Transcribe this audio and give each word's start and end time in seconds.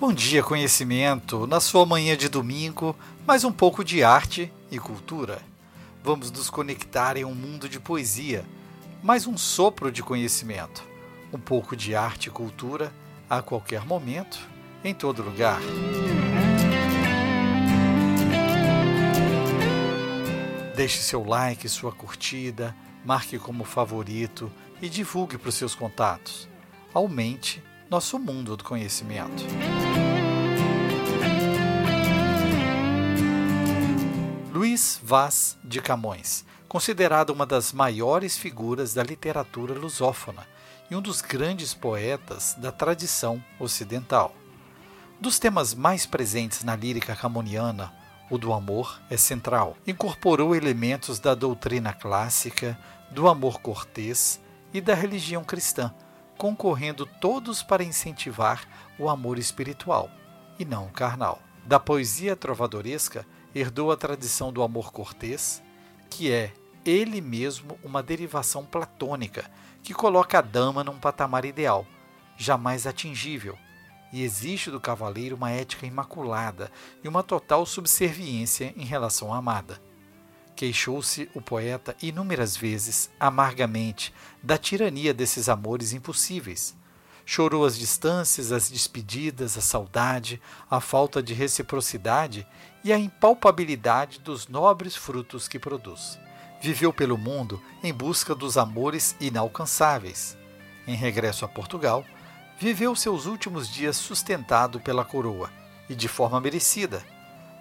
Bom 0.00 0.14
dia, 0.14 0.42
conhecimento. 0.42 1.46
Na 1.46 1.60
sua 1.60 1.84
manhã 1.84 2.16
de 2.16 2.26
domingo, 2.26 2.96
mais 3.26 3.44
um 3.44 3.52
pouco 3.52 3.84
de 3.84 4.02
arte 4.02 4.50
e 4.70 4.78
cultura. 4.78 5.42
Vamos 6.02 6.30
nos 6.30 6.48
conectar 6.48 7.18
em 7.18 7.24
um 7.26 7.34
mundo 7.34 7.68
de 7.68 7.78
poesia, 7.78 8.42
mais 9.02 9.26
um 9.26 9.36
sopro 9.36 9.92
de 9.92 10.02
conhecimento. 10.02 10.82
Um 11.30 11.38
pouco 11.38 11.76
de 11.76 11.94
arte 11.94 12.28
e 12.28 12.30
cultura 12.30 12.90
a 13.28 13.42
qualquer 13.42 13.84
momento, 13.84 14.38
em 14.82 14.94
todo 14.94 15.22
lugar. 15.22 15.60
Deixe 20.74 21.02
seu 21.02 21.22
like, 21.22 21.68
sua 21.68 21.92
curtida, 21.92 22.74
marque 23.04 23.38
como 23.38 23.64
favorito 23.64 24.50
e 24.80 24.88
divulgue 24.88 25.36
para 25.36 25.50
os 25.50 25.56
seus 25.56 25.74
contatos. 25.74 26.48
Aumente 26.94 27.62
nosso 27.90 28.20
mundo 28.20 28.56
do 28.56 28.62
conhecimento. 28.62 29.44
Luís 34.52 35.00
Vaz 35.02 35.58
de 35.64 35.82
Camões, 35.82 36.44
considerado 36.68 37.30
uma 37.30 37.44
das 37.44 37.72
maiores 37.72 38.38
figuras 38.38 38.94
da 38.94 39.02
literatura 39.02 39.74
lusófona 39.74 40.46
e 40.88 40.94
um 40.94 41.02
dos 41.02 41.20
grandes 41.20 41.74
poetas 41.74 42.54
da 42.56 42.70
tradição 42.70 43.42
ocidental. 43.58 44.36
Dos 45.20 45.40
temas 45.40 45.74
mais 45.74 46.06
presentes 46.06 46.62
na 46.62 46.76
lírica 46.76 47.16
camoniana, 47.16 47.92
o 48.30 48.38
do 48.38 48.52
amor 48.52 49.00
é 49.10 49.16
central. 49.16 49.76
Incorporou 49.84 50.54
elementos 50.54 51.18
da 51.18 51.34
doutrina 51.34 51.92
clássica, 51.92 52.78
do 53.10 53.28
amor 53.28 53.60
cortês 53.60 54.40
e 54.72 54.80
da 54.80 54.94
religião 54.94 55.42
cristã, 55.42 55.92
concorrendo 56.40 57.04
todos 57.04 57.62
para 57.62 57.84
incentivar 57.84 58.66
o 58.98 59.10
amor 59.10 59.38
espiritual 59.38 60.10
e 60.58 60.64
não 60.64 60.86
o 60.86 60.90
carnal. 60.90 61.38
Da 61.66 61.78
poesia 61.78 62.34
trovadoresca, 62.34 63.26
herdou 63.54 63.92
a 63.92 63.96
tradição 63.96 64.50
do 64.50 64.62
amor 64.62 64.90
cortês, 64.90 65.62
que 66.08 66.32
é 66.32 66.54
ele 66.82 67.20
mesmo 67.20 67.78
uma 67.84 68.02
derivação 68.02 68.64
platônica 68.64 69.50
que 69.82 69.92
coloca 69.92 70.38
a 70.38 70.40
dama 70.40 70.82
num 70.82 70.98
patamar 70.98 71.44
ideal, 71.44 71.86
jamais 72.38 72.86
atingível, 72.86 73.58
e 74.10 74.22
exige 74.22 74.70
do 74.70 74.80
cavaleiro 74.80 75.36
uma 75.36 75.50
ética 75.50 75.84
imaculada 75.84 76.72
e 77.04 77.08
uma 77.08 77.22
total 77.22 77.66
subserviência 77.66 78.72
em 78.78 78.86
relação 78.86 79.34
à 79.34 79.36
amada. 79.36 79.78
Queixou-se 80.60 81.26
o 81.34 81.40
poeta 81.40 81.96
inúmeras 82.02 82.54
vezes, 82.54 83.08
amargamente, 83.18 84.12
da 84.42 84.58
tirania 84.58 85.14
desses 85.14 85.48
amores 85.48 85.94
impossíveis. 85.94 86.76
Chorou 87.24 87.64
as 87.64 87.78
distâncias, 87.78 88.52
as 88.52 88.70
despedidas, 88.70 89.56
a 89.56 89.62
saudade, 89.62 90.38
a 90.70 90.78
falta 90.78 91.22
de 91.22 91.32
reciprocidade 91.32 92.46
e 92.84 92.92
a 92.92 92.98
impalpabilidade 92.98 94.20
dos 94.20 94.48
nobres 94.48 94.94
frutos 94.94 95.48
que 95.48 95.58
produz. 95.58 96.18
Viveu 96.60 96.92
pelo 96.92 97.16
mundo 97.16 97.58
em 97.82 97.90
busca 97.90 98.34
dos 98.34 98.58
amores 98.58 99.16
inalcançáveis. 99.18 100.36
Em 100.86 100.94
regresso 100.94 101.46
a 101.46 101.48
Portugal, 101.48 102.04
viveu 102.58 102.94
seus 102.94 103.24
últimos 103.24 103.66
dias 103.66 103.96
sustentado 103.96 104.78
pela 104.78 105.06
coroa, 105.06 105.50
e 105.88 105.94
de 105.94 106.06
forma 106.06 106.38
merecida, 106.38 107.02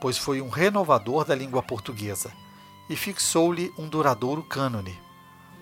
pois 0.00 0.16
foi 0.16 0.40
um 0.40 0.48
renovador 0.48 1.26
da 1.26 1.34
língua 1.34 1.62
portuguesa 1.62 2.32
e 2.88 2.96
fixou-lhe 2.96 3.72
um 3.76 3.88
duradouro 3.88 4.42
cânone. 4.42 4.98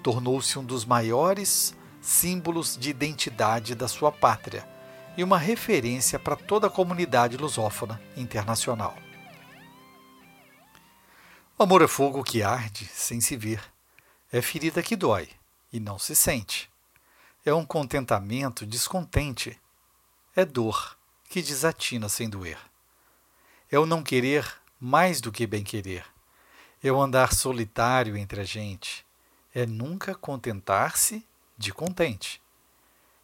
Tornou-se 0.03 0.58
um 0.58 0.64
dos 0.64 0.84
maiores 0.84 1.75
símbolos 2.00 2.76
de 2.76 2.91
identidade 2.91 3.75
da 3.75 3.88
sua 3.88 4.12
pátria 4.12 4.69
e 5.16 5.25
uma 5.25 5.38
referência 5.38 6.19
para 6.19 6.37
toda 6.37 6.66
a 6.66 6.71
comunidade 6.71 7.37
lusófona 7.37 8.00
internacional. 8.16 8.94
O 11.56 11.62
amor 11.62 11.82
é 11.82 11.88
fogo 11.88 12.22
que 12.22 12.43
arde 12.43 12.84
sem 12.87 13.21
se 13.21 13.37
ver, 13.37 13.62
é 14.32 14.43
ferida 14.43 14.82
que 14.82 14.97
dói 14.97 15.28
e 15.72 15.81
não 15.81 15.98
se 15.98 16.15
sente 16.15 16.69
é 17.44 17.53
um 17.53 17.65
contentamento 17.65 18.65
descontente. 18.65 19.60
É 20.34 20.44
dor 20.44 20.97
que 21.28 21.43
desatina 21.43 22.09
sem 22.09 22.28
doer. 22.28 22.59
É 23.71 23.78
o 23.78 23.87
não 23.87 24.03
querer 24.03 24.50
mais 24.81 25.21
do 25.21 25.31
que 25.31 25.47
bem-querer. 25.47 26.00
É 26.00 26.10
o 26.93 27.00
andar 27.00 27.33
solitário 27.34 28.17
entre 28.17 28.41
a 28.41 28.45
gente. 28.45 29.06
É 29.55 29.65
nunca 29.65 30.15
contentar-se 30.15 31.27
de 31.56 31.72
contente. 31.72 32.43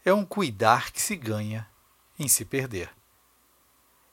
É 0.05 0.15
um 0.15 0.25
cuidar 0.25 0.93
que 0.93 1.03
se 1.03 1.15
ganha 1.17 1.69
em 2.19 2.29
se 2.29 2.45
perder. 2.45 2.91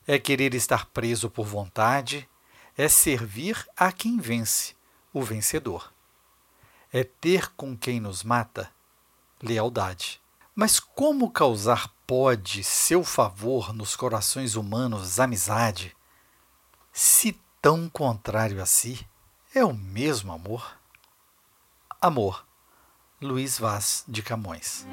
É 0.05 0.17
querer 0.17 0.53
estar 0.53 0.85
preso 0.87 1.29
por 1.29 1.45
vontade, 1.45 2.27
é 2.77 2.89
servir 2.89 3.67
a 3.75 3.91
quem 3.91 4.19
vence, 4.19 4.75
o 5.13 5.21
vencedor. 5.21 5.93
É 6.91 7.03
ter 7.03 7.51
com 7.51 7.77
quem 7.77 7.99
nos 7.99 8.23
mata 8.23 8.71
lealdade. 9.41 10.21
Mas 10.55 10.79
como 10.79 11.31
causar 11.31 11.93
pode 12.07 12.63
seu 12.63 13.03
favor 13.03 13.73
nos 13.73 13.95
corações 13.95 14.55
humanos 14.55 15.19
amizade, 15.19 15.95
se 16.91 17.39
tão 17.61 17.87
contrário 17.89 18.61
a 18.61 18.65
si 18.65 19.07
é 19.53 19.63
o 19.63 19.73
mesmo 19.73 20.31
amor? 20.31 20.77
Amor, 22.01 22.45
Luiz 23.21 23.57
Vaz 23.57 24.03
de 24.07 24.21
Camões. 24.21 24.85